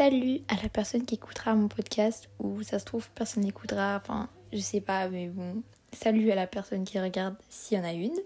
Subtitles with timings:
[0.00, 4.30] Salut à la personne qui écoutera mon podcast ou ça se trouve personne n'écoutera, enfin
[4.50, 5.62] je sais pas mais bon.
[5.92, 8.16] Salut à la personne qui regarde s'il y en a une.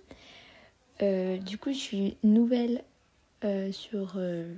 [1.03, 2.85] Euh, du coup je suis nouvelle
[3.43, 4.55] euh, sur euh,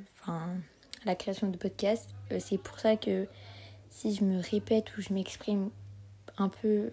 [1.06, 2.10] la création de podcast.
[2.38, 3.26] C'est pour ça que
[3.88, 5.70] si je me répète ou je m'exprime
[6.36, 6.90] un peu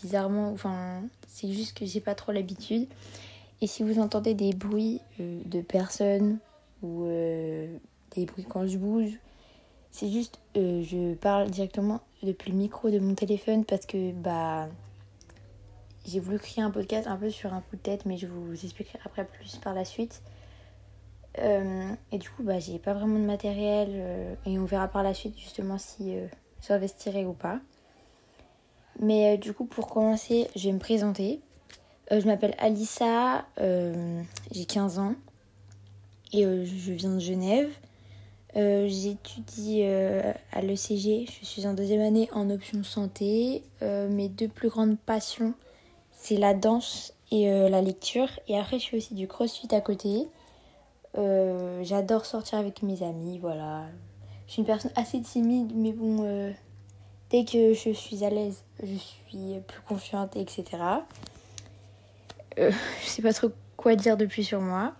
[0.00, 2.86] bizarrement, enfin c'est juste que j'ai pas trop l'habitude.
[3.60, 6.38] Et si vous entendez des bruits de personnes
[6.80, 9.18] ou des bruits quand je bouge.
[9.92, 14.68] C'est juste, euh, je parle directement depuis le micro de mon téléphone parce que bah
[16.06, 18.54] j'ai voulu créer un podcast un peu sur un coup de tête, mais je vous
[18.64, 20.22] expliquerai après plus par la suite.
[21.38, 25.02] Euh, et du coup, bah, j'ai pas vraiment de matériel euh, et on verra par
[25.02, 26.14] la suite justement si
[26.66, 27.60] j'investirai ou pas.
[28.98, 31.40] Mais du coup, pour commencer, je vais me présenter.
[32.10, 35.14] je m'appelle Alissa, j'ai 15 ans
[36.32, 37.70] et je viens de Genève.
[38.54, 43.62] Euh, j'étudie euh, à l'ECG, je suis en deuxième année en option santé.
[43.80, 45.54] Euh, mes deux plus grandes passions,
[46.12, 48.28] c'est la danse et la lecture.
[48.46, 50.28] Et après, je fais aussi du crossfit à côté.
[51.14, 53.86] J'adore sortir avec mes amis, voilà.
[54.46, 56.52] Je suis une personne assez timide, mais bon,
[57.30, 60.64] dès que je suis à l'aise, je suis plus confiante, etc.
[62.58, 62.70] je
[63.06, 64.92] sais pas trop quoi dire de plus sur moi.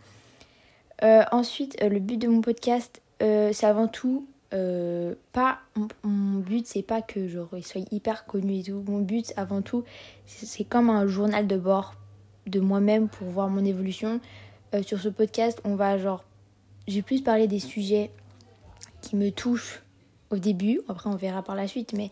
[1.02, 5.60] ensuite, le but de mon podcast, c'est avant tout euh, pas
[6.04, 8.84] mon, but c'est pas que je sois hyper connu et tout.
[8.86, 9.84] Mon but avant tout
[10.26, 11.94] c'est comme un journal de bord
[12.46, 14.20] de moi-même pour voir mon évolution.
[14.74, 16.24] Euh, sur ce podcast on va genre
[16.86, 18.10] j'ai plus parlé des sujets
[19.00, 19.82] qui me touchent
[20.30, 20.80] au début.
[20.88, 22.10] Après on verra par la suite mais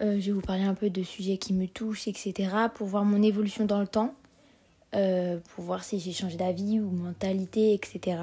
[0.00, 3.22] je vais vous parler un peu de sujets qui me touchent etc pour voir mon
[3.22, 4.14] évolution dans le temps.
[4.90, 8.16] Pour voir si j'ai changé d'avis ou mentalité etc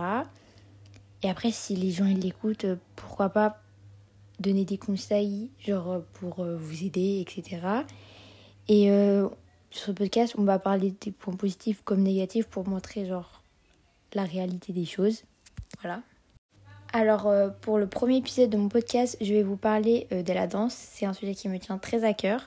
[1.22, 3.62] et après, si les gens ils l'écoutent, euh, pourquoi pas
[4.40, 7.62] donner des conseils, genre euh, pour euh, vous aider, etc.
[8.70, 8.86] Et
[9.72, 13.42] sur ce podcast, on va parler des points positifs comme négatifs pour montrer genre
[14.14, 15.24] la réalité des choses.
[15.82, 16.04] Voilà.
[16.94, 17.32] Alors
[17.62, 20.76] pour le premier épisode de mon podcast, je vais vous parler de la danse.
[20.76, 22.46] C'est un sujet qui me tient très à cœur.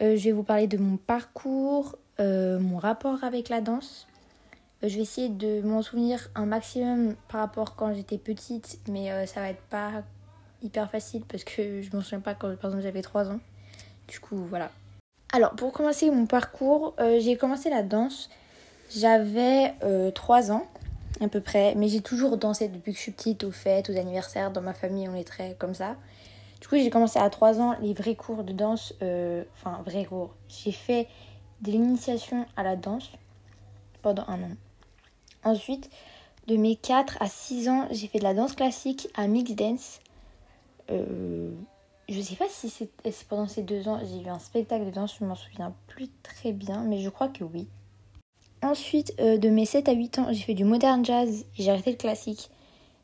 [0.00, 4.06] je vais vous parler de mon parcours, mon rapport avec la danse,
[4.88, 9.26] je vais essayer de m'en souvenir un maximum par rapport quand j'étais petite, mais euh,
[9.26, 10.02] ça va être pas
[10.62, 13.40] hyper facile parce que je m'en souviens pas quand par exemple j'avais 3 ans.
[14.08, 14.70] Du coup, voilà.
[15.32, 18.28] Alors, pour commencer mon parcours, euh, j'ai commencé la danse.
[18.94, 19.74] J'avais
[20.14, 20.66] 3 ans
[21.22, 23.96] à peu près, mais j'ai toujours dansé depuis que je suis petite, aux fêtes, aux
[23.96, 24.50] anniversaires.
[24.50, 25.96] Dans ma famille, on est très comme ça.
[26.60, 30.34] Du coup, j'ai commencé à 3 ans les vrais cours de danse, enfin, vrais cours.
[30.48, 31.08] J'ai fait
[31.62, 33.10] de l'initiation à la danse
[34.02, 34.56] pendant un an.
[35.44, 35.90] Ensuite,
[36.46, 40.00] de mes 4 à 6 ans, j'ai fait de la danse classique à Mix Dance.
[40.90, 41.50] Euh,
[42.08, 42.90] je sais pas si c'est
[43.28, 46.52] pendant ces deux ans, j'ai eu un spectacle de danse, je m'en souviens plus très
[46.52, 47.68] bien, mais je crois que oui.
[48.62, 51.92] Ensuite, euh, de mes 7 à 8 ans, j'ai fait du modern jazz j'ai arrêté
[51.92, 52.50] le classique,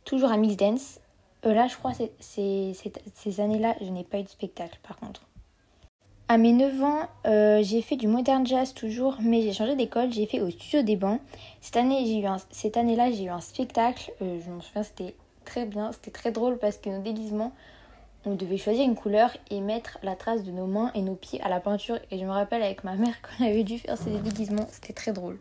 [0.05, 1.01] toujours à Mix Dance.
[1.47, 5.28] Euh, là, je crois ces années-là, je n'ai pas eu de spectacle par contre.
[6.31, 10.13] À mes 9 ans, euh, j'ai fait du modern jazz toujours, mais j'ai changé d'école,
[10.13, 11.23] j'ai fait au studio des bancs.
[11.63, 12.23] Cette année,
[12.77, 15.15] année-là, j'ai eu un spectacle, euh, je me souviens, c'était
[15.47, 17.55] très bien, c'était très drôle parce que nos déguisements,
[18.27, 21.41] on devait choisir une couleur et mettre la trace de nos mains et nos pieds
[21.41, 21.99] à la peinture.
[22.11, 25.15] Et je me rappelle avec ma mère qu'on avait dû faire ces déguisements, c'était très
[25.15, 25.39] drôle.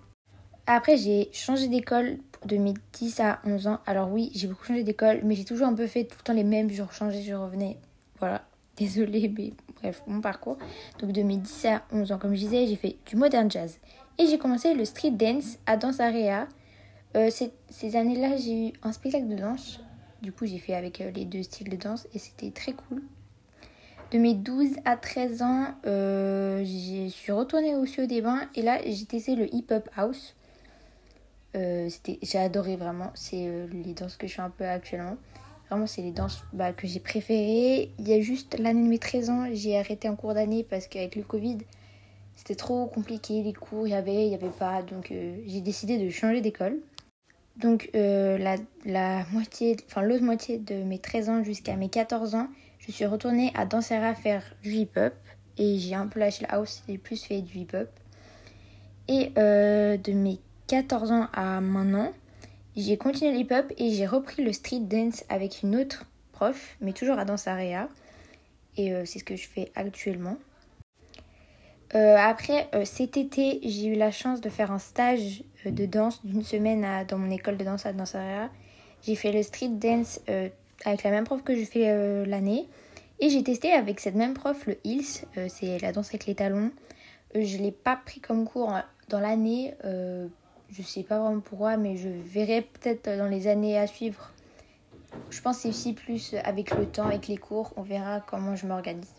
[0.68, 3.80] Après, j'ai changé d'école de mes 10 à 11 ans.
[3.86, 6.34] Alors oui, j'ai beaucoup changé d'école, mais j'ai toujours un peu fait tout le temps
[6.34, 7.76] les mêmes, je changeais, je revenais.
[8.20, 8.46] Voilà,
[8.78, 10.58] désolée, mais bref, mon parcours.
[11.00, 13.80] Donc de mes 10 à 11 ans, comme je disais, j'ai fait du modern jazz.
[14.20, 16.48] Et j'ai commencé le street dance à Danse Area.
[17.16, 17.30] Euh,
[17.70, 19.80] ces années-là, j'ai eu un spectacle de danse.
[20.22, 23.04] Du coup, j'ai fait avec euh, les deux styles de danse et c'était très cool.
[24.12, 28.62] De mes 12 à 13 ans, euh, je suis retournée au Cieux des Bains et
[28.62, 30.36] là, j'ai testé le hip-hop house.
[31.54, 33.12] j'ai adoré vraiment.
[33.16, 35.18] C'est les danses que je fais un peu actuellement.
[35.70, 37.92] Vraiment, c'est les danses bah, que j'ai préférées.
[38.00, 40.88] Il y a juste l'année de mes 13 ans, j'ai arrêté en cours d'année parce
[40.88, 41.58] qu'avec le Covid,
[42.36, 43.44] c'était trop compliqué.
[43.44, 44.82] Les cours, il y avait, il n'y avait pas.
[44.82, 46.78] Donc, euh, j'ai décidé de changer d'école.
[47.58, 48.38] Donc, euh,
[48.86, 52.48] la, moitié, l'autre moitié de mes 13 ans jusqu'à mes 14 ans,
[52.80, 55.14] je suis retournée à à faire du hip-hop.
[55.58, 57.90] Et j'ai un peu lâché la house et plus fait du hip-hop.
[59.10, 62.14] Et euh, de mes 14 ans à maintenant,
[62.78, 67.18] j'ai continué l'hip-hop et j'ai repris le street dance avec une autre prof, mais toujours
[67.18, 67.90] à Danse Area.
[68.78, 70.38] Et euh, c'est ce que je fais actuellement.
[71.96, 76.24] Euh, après, euh, cet été, j'ai eu la chance de faire un stage de danse
[76.24, 78.52] d'une semaine dans mon école de danse à Danse Area.
[79.02, 80.20] J'ai fait le street dance
[80.86, 82.68] avec la même prof que je fais l'année.
[83.20, 86.72] Et j'ai testé avec cette même prof le Hills, c'est la danse avec les talons.
[87.34, 88.74] je ne l'ai pas pris comme cours
[89.10, 89.74] dans l'année,
[90.72, 94.32] je sais pas vraiment pourquoi, mais je verrai peut-être dans les années à suivre.
[95.30, 98.68] Je pense c'est aussi plus avec le temps, avec les cours, on verra comment je
[98.68, 99.14] m'organise.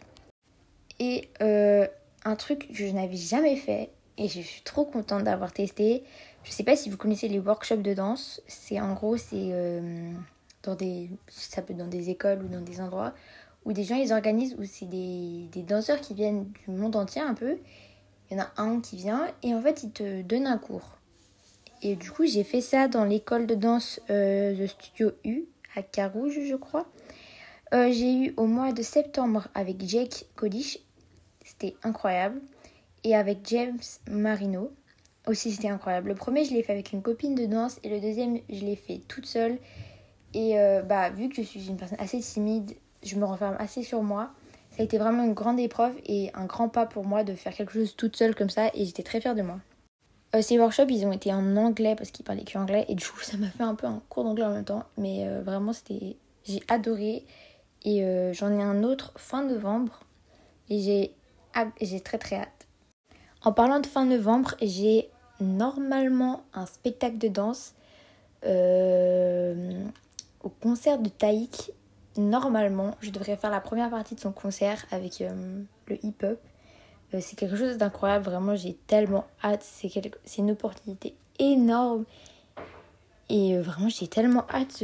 [1.01, 6.03] Et un truc que je n'avais jamais fait, et je suis trop contente d'avoir testé.
[6.45, 8.43] Je sais pas si vous connaissez les workshops de danse.
[8.47, 10.13] C'est en gros, c'est euh,
[10.65, 11.09] dans des,
[11.71, 13.15] dans des écoles ou dans des endroits
[13.65, 17.21] où des gens ils organisent où c'est des, des, danseurs qui viennent du monde entier
[17.21, 17.59] un peu.
[18.31, 20.98] Il y en a un qui vient et en fait il te donne un cours.
[21.83, 25.45] Et du coup j'ai fait ça dans l'école de danse euh, de Studio U
[25.77, 26.87] à Carouge je crois.
[27.75, 30.79] Euh, j'ai eu au mois de septembre avec Jake Kodish.
[31.45, 32.41] C'était incroyable
[33.05, 33.79] et avec James
[34.11, 34.71] Marino.
[35.27, 36.09] Aussi, c'était incroyable.
[36.09, 38.77] Le premier, je l'ai fait avec une copine de danse et le deuxième, je l'ai
[38.77, 39.59] fait toute seule.
[40.33, 43.83] Et euh, bah, vu que je suis une personne assez timide, je me renferme assez
[43.83, 44.31] sur moi.
[44.71, 47.53] Ça a été vraiment une grande épreuve et un grand pas pour moi de faire
[47.53, 49.59] quelque chose toute seule comme ça et j'étais très fière de moi.
[50.35, 53.07] Euh, ces workshops, ils ont été en anglais parce qu'ils parlaient que anglais et du
[53.07, 54.85] coup, ça m'a fait un peu un cours d'anglais en même temps.
[54.97, 57.25] Mais euh, vraiment, c'était, j'ai adoré
[57.85, 58.03] et
[58.35, 60.01] j'en ai un autre fin novembre
[60.69, 61.13] et j'ai,
[61.81, 62.67] j'ai très très hâte.
[63.43, 65.09] En parlant de fin novembre, j'ai
[65.41, 67.75] normalement un spectacle de danse
[68.45, 69.85] euh,
[70.43, 71.73] au concert de Taïk.
[72.17, 76.41] Normalement, je devrais faire la première partie de son concert avec euh, le hip-hop.
[77.15, 79.63] Euh, c'est quelque chose d'incroyable, vraiment, j'ai tellement hâte.
[79.63, 82.05] C'est une opportunité énorme.
[83.29, 84.83] Et vraiment, j'ai tellement hâte.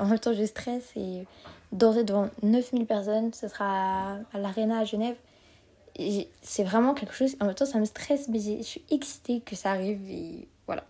[0.00, 0.92] en même temps, je stresse.
[0.96, 1.26] Et
[1.72, 5.16] danser devant 9000 personnes, ce sera à l'Arena à Genève
[6.42, 7.36] c'est vraiment quelque chose.
[7.40, 10.00] En même temps, ça me stresse, mais je suis excitée que ça arrive.
[10.08, 10.84] Et voilà.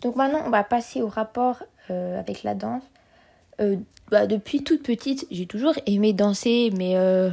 [0.00, 2.82] Donc maintenant, on va passer au rapport euh, avec la danse.
[3.60, 3.76] Euh,
[4.10, 7.30] bah, depuis toute petite, j'ai toujours aimé danser, mais euh,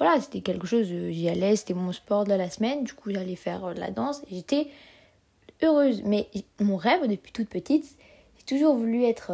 [0.00, 3.36] voilà, c'était quelque chose, j'y allais, c'était mon sport de la semaine, du coup j'allais
[3.36, 4.66] faire de la danse j'étais
[5.62, 6.02] heureuse.
[6.04, 7.96] Mais mon rêve depuis toute petite,
[8.38, 9.32] j'ai toujours voulu être,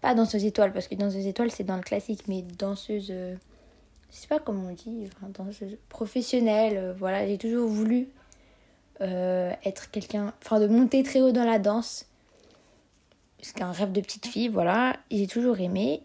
[0.00, 3.12] pas danseuse étoile, parce que danseuse étoile c'est dans le classique, mais danseuse
[4.10, 8.08] je sais pas comment on dit, enfin, ce professionnel, euh, voilà, j'ai toujours voulu
[9.00, 12.06] euh, être quelqu'un, enfin de monter très haut dans la danse.
[13.40, 16.02] C'est un rêve de petite fille, voilà, j'ai toujours aimé.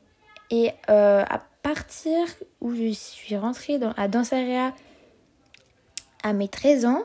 [0.51, 1.25] Et euh,
[1.65, 2.27] partir
[2.61, 4.71] où je suis rentrée à Dansaria
[6.21, 7.03] à mes 13 ans,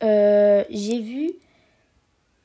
[0.00, 1.30] j'ai vu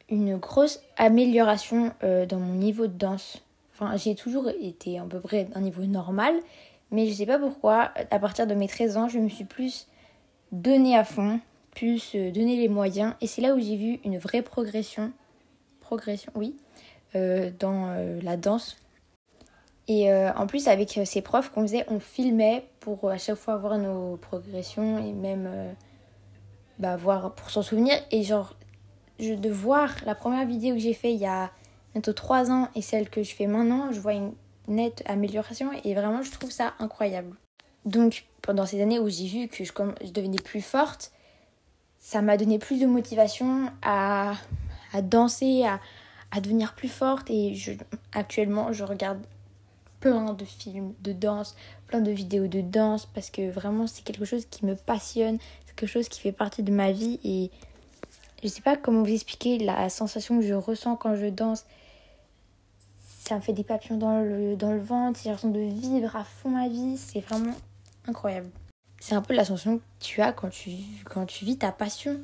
[0.10, 3.42] une grosse amélioration dans mon niveau de danse.
[3.74, 6.36] Enfin, j'ai toujours été à peu près un niveau normal,
[6.92, 9.88] mais je sais pas pourquoi, à partir de mes 13 ans, je me suis plus
[10.52, 11.40] donné à fond,
[11.72, 13.16] plus euh, donné les moyens.
[13.20, 15.12] Et c'est là où j'ai vu une vraie progression.
[15.82, 16.56] Progression, oui.
[17.16, 18.78] Euh, dans euh, la danse.
[19.92, 23.80] Et en plus, avec ces profs qu'on faisait, on filmait pour à chaque fois voir
[23.80, 25.50] nos progressions et même
[26.78, 27.96] bah, voir pour s'en souvenir.
[28.12, 28.56] Et genre,
[29.20, 31.52] je, de voir la première vidéo que j'ai fait il y a
[31.94, 34.34] bientôt 3 ans et celle que je fais maintenant, je vois une
[34.68, 37.36] nette amélioration et vraiment je trouve ça incroyable.
[37.86, 41.12] Donc pendant ces années où j'ai vu que je, devenais plus forte,
[41.98, 44.36] ça m'a donné plus de motivation à,
[45.04, 47.56] danser, à, devenir plus forte et
[48.14, 49.20] actuellement je regarde
[50.00, 51.56] plein de films de danse,
[51.88, 55.76] plein de vidéos de danse parce que vraiment c'est quelque chose qui me passionne, c'est
[55.76, 57.52] quelque chose qui fait partie de ma vie et
[58.42, 61.66] je sais pas comment vous expliquer la sensation que je ressens quand je danse
[63.30, 66.50] ça me fait des papillons dans le, dans le ventre, j'ai de vivre à fond
[66.50, 67.54] ma vie, c'est vraiment
[68.08, 68.50] incroyable.
[69.00, 70.72] C'est un peu la sensation que tu as quand tu,
[71.06, 72.20] quand tu vis ta passion,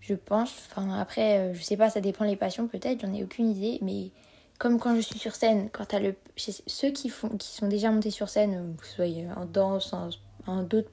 [0.00, 0.52] je pense.
[0.68, 3.78] Enfin, après, euh, je sais pas, ça dépend des passions peut-être, j'en ai aucune idée,
[3.82, 4.10] mais
[4.58, 6.14] comme quand je suis sur scène, quand as le.
[6.36, 10.10] Ceux qui, font, qui sont déjà montés sur scène, que ce soit en danse, en,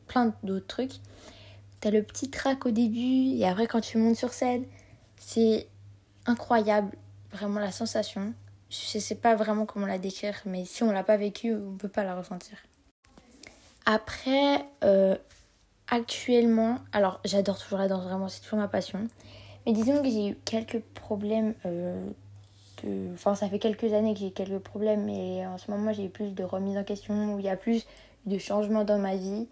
[0.07, 0.93] plein d'autres trucs,
[1.81, 4.65] t'as le petit trac au début, et après, quand tu montes sur scène,
[5.17, 5.67] c'est
[6.25, 6.95] incroyable,
[7.31, 8.33] vraiment la sensation.
[8.69, 11.87] Je sais pas vraiment comment la décrire, mais si on l'a pas vécu, on peut
[11.89, 12.57] pas la ressentir.
[13.85, 15.15] Après, euh,
[15.89, 19.07] actuellement, alors j'adore toujours la danse, vraiment, c'est toujours ma passion.
[19.65, 21.53] Mais disons que j'ai eu quelques problèmes.
[21.65, 22.09] Euh,
[23.13, 26.33] Enfin, ça fait quelques années que j'ai quelques problèmes, mais en ce moment, j'ai plus
[26.33, 27.85] de remise en question, il y a plus
[28.25, 29.47] de changements dans ma vie.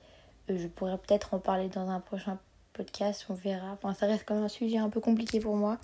[0.50, 2.38] Euh, je pourrais peut-être en parler dans un prochain
[2.74, 3.74] podcast, on verra.
[3.74, 5.78] Enfin, ça reste comme un sujet un peu compliqué pour moi.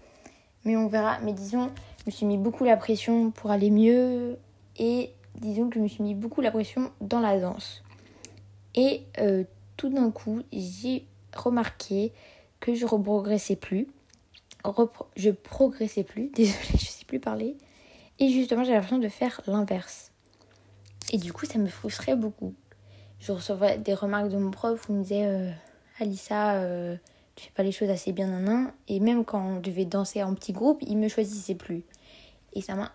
[0.65, 1.19] Mais on verra.
[1.23, 1.69] Mais disons,
[2.01, 4.37] je me suis mis beaucoup la pression pour aller mieux.
[4.77, 7.83] Et disons que je me suis mis beaucoup la pression dans la danse.
[8.75, 9.43] Et euh,
[9.77, 12.11] tout d'un coup, j'ai remarqué
[12.59, 13.87] que je ne progressais plus.
[15.15, 17.57] Je progressais plus, désolée, je sais plus parler.
[18.19, 20.11] Et justement, j'ai l'impression de faire l'inverse.
[21.11, 22.53] Et du coup, ça me frustrait beaucoup.
[23.19, 25.51] Je recevais des remarques de mon prof où il me disait euh,
[25.99, 26.95] Alissa, euh,
[27.35, 30.33] tu fais pas les choses assez bien, nan, Et même quand on devait danser en
[30.35, 31.83] petit groupe, il me choisissait plus.
[32.53, 32.91] Et ça m'a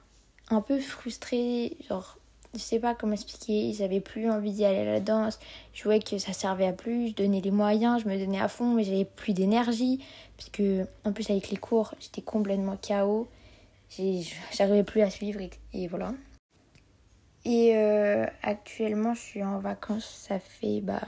[0.51, 1.77] un peu frustrée.
[1.89, 2.19] Genre,
[2.55, 3.73] je sais pas comment expliquer.
[3.73, 5.39] J'avais plus envie d'y aller à la danse.
[5.73, 7.09] Je voyais que ça servait à plus.
[7.09, 10.05] Je donnais les moyens, je me donnais à fond, mais j'avais plus d'énergie.
[10.37, 13.29] Parce que, en plus, avec les cours, j'étais complètement KO.
[14.53, 15.41] J'arrivais plus à suivre
[15.73, 16.15] et voilà.
[17.45, 20.07] Et euh, actuellement, je suis en vacances.
[20.07, 21.03] Ça fait bah,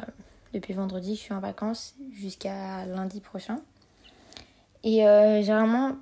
[0.52, 3.60] depuis vendredi, je suis en vacances jusqu'à lundi prochain.
[4.84, 5.96] Et euh, généralement,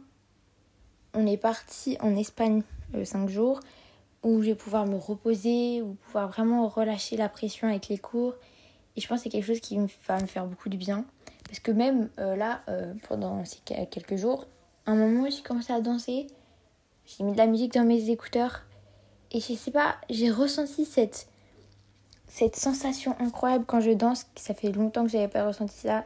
[1.14, 2.62] on est parti en Espagne
[3.02, 3.60] 5 euh, jours
[4.24, 8.34] où je vais pouvoir me reposer, ou pouvoir vraiment relâcher la pression avec les cours.
[8.96, 9.78] Et je pense que c'est quelque chose qui
[10.08, 11.04] va me faire beaucoup de bien.
[11.46, 12.62] Parce que même là,
[13.08, 14.46] pendant ces quelques jours,
[14.86, 16.26] à un moment, j'ai commencé à danser.
[17.06, 18.64] J'ai mis de la musique dans mes écouteurs
[19.34, 21.26] et je sais pas, j'ai ressenti cette,
[22.28, 24.26] cette sensation incroyable quand je danse.
[24.36, 26.04] Ça fait longtemps que j'avais pas ressenti ça.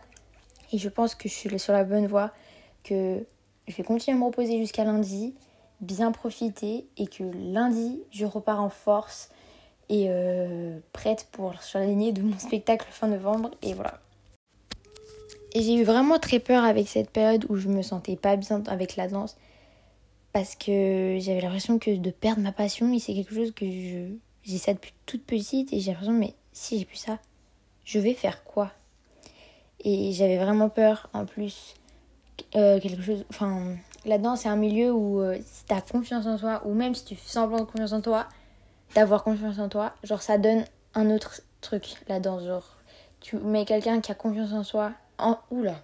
[0.72, 2.32] Et je pense que je suis sur la bonne voie.
[2.84, 3.22] Que
[3.66, 5.34] je vais continuer à me reposer jusqu'à lundi,
[5.80, 6.86] bien profiter.
[6.96, 9.30] Et que lundi, je repars en force
[9.88, 13.50] et euh, prête pour surligner de mon spectacle fin novembre.
[13.62, 14.00] Et voilà.
[15.54, 18.62] Et j'ai eu vraiment très peur avec cette période où je me sentais pas bien
[18.66, 19.36] avec la danse
[20.32, 24.14] parce que j'avais l'impression que de perdre ma passion et c'est quelque chose que je
[24.42, 27.18] j'ai ça depuis toute petite et j'ai l'impression mais si j'ai plus ça
[27.84, 28.70] je vais faire quoi?
[29.84, 31.74] Et j'avais vraiment peur en plus
[32.54, 36.62] euh, quelque chose enfin là-dedans c'est un milieu où euh, si t'as confiance en toi
[36.64, 38.26] ou même si tu fais semblant de confiance en toi
[38.94, 40.64] d'avoir confiance en toi genre ça donne
[40.94, 42.76] un autre truc là-dedans genre
[43.20, 45.76] tu mets quelqu'un qui a confiance en soi en oula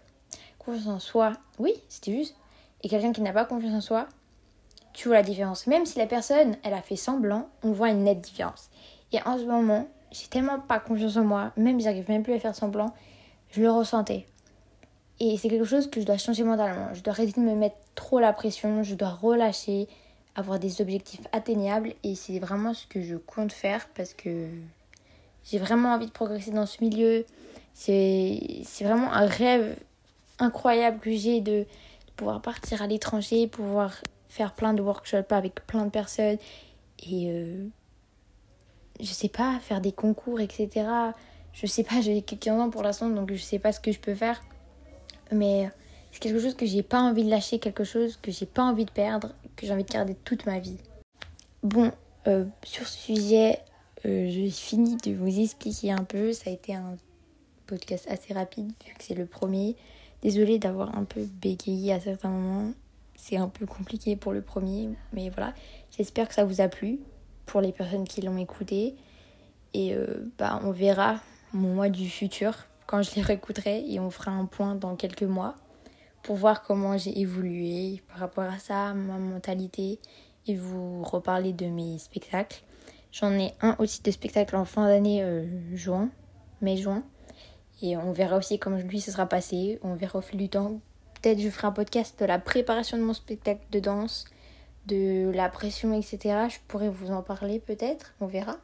[0.59, 2.37] confiance en soi oui c'était juste
[2.83, 4.09] et quelqu'un qui n'a pas confiance en soi
[4.95, 5.67] tu vois la différence.
[5.67, 8.71] Même si la personne, elle a fait semblant, on voit une nette différence.
[9.13, 12.33] Et en ce moment, j'ai tellement pas confiance en moi, même si j'arrive même plus
[12.33, 12.95] à faire semblant,
[13.51, 14.27] je le ressentais.
[15.21, 16.93] Et c'est quelque chose que je dois changer mentalement.
[16.93, 19.89] Je dois arrêter de me mettre trop la pression, je dois relâcher,
[20.35, 21.95] avoir des objectifs atteignables.
[22.03, 24.49] Et c'est vraiment ce que je compte faire parce que
[25.45, 27.25] j'ai vraiment envie de progresser dans ce milieu.
[27.75, 29.77] C'est vraiment un rêve
[30.39, 31.67] incroyable que j'ai de
[32.17, 33.93] pouvoir partir à l'étranger, pouvoir
[34.29, 36.39] faire plein de workshops avec plein de personnes
[37.09, 37.67] et euh,
[39.01, 40.87] je sais pas, faire des concours, etc.
[41.53, 44.01] Je sais pas, j'ai 15 ans pour l'instant donc je sais pas ce que je
[44.01, 44.43] peux faire.
[45.35, 45.71] Mais
[46.13, 48.85] c'est quelque chose que j'ai pas envie de lâcher, quelque chose que j'ai pas envie
[48.85, 50.79] de perdre, que j'ai envie de garder toute ma vie.
[51.63, 51.93] Bon,
[52.27, 53.59] euh, sur ce sujet,
[54.07, 56.33] euh, j'ai fini de vous expliquer un peu.
[56.33, 56.97] Ça a été un
[57.67, 59.77] podcast assez rapide vu que c'est le premier.
[60.23, 62.73] Désolée d'avoir un peu bégayé à certains moments
[63.25, 65.55] c'est un peu compliqué pour le premier, mais voilà.
[65.97, 66.99] J'espère que ça vous a plu
[67.47, 68.95] pour les personnes qui l'ont écouté.
[69.73, 71.21] Et euh, bah, on verra
[71.53, 72.55] mon mois du futur
[72.87, 75.55] quand je les réécouterai et on fera un point dans quelques mois
[76.23, 80.01] pour voir comment j'ai évolué par rapport à ça, ma mentalité
[80.47, 82.63] et vous reparler de mes spectacles.
[83.13, 86.11] J'en ai un aussi de spectacle en fin d'année euh, juin,
[86.61, 87.05] mai-juin.
[87.83, 89.79] Et on verra aussi comment lui se sera passé.
[89.83, 90.81] On verra au fil du temps
[91.21, 94.27] Peut-être je ferai un podcast de la préparation de mon spectacle de danse,
[94.87, 96.19] de la pression, etc.
[96.51, 98.57] Je pourrais vous en parler peut-être, on verra.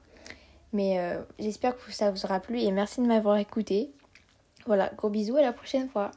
[0.73, 3.93] Mais euh, j'espère que ça vous aura plu et merci de m'avoir écouté.
[4.67, 6.11] Voilà, gros bisous à la prochaine fois.